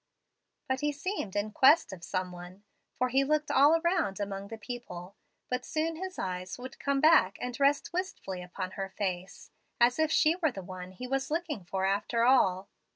But 0.67 0.79
he 0.79 0.91
seemed 0.91 1.35
in 1.35 1.51
quest 1.51 1.93
of 1.93 2.03
some 2.03 2.31
one, 2.31 2.63
for 2.97 3.09
he 3.09 3.23
would 3.23 3.47
look 3.47 3.55
all 3.55 3.79
around 3.79 4.19
among 4.19 4.47
the 4.47 4.57
people; 4.57 5.15
but 5.47 5.63
soon 5.63 5.95
his 5.97 6.17
eyes 6.17 6.57
would 6.57 6.79
come 6.79 6.99
back 6.99 7.37
and 7.39 7.59
rest 7.59 7.93
wistfully 7.93 8.41
upon 8.41 8.71
her 8.71 8.89
face, 8.89 9.51
as 9.79 9.99
if 9.99 10.11
she 10.11 10.35
were 10.37 10.51
the 10.51 10.63
one 10.63 10.89
he 10.93 11.05
was 11.05 11.29
looking 11.29 11.63
for 11.65 11.85
after 11.85 12.23
all. 12.23 12.67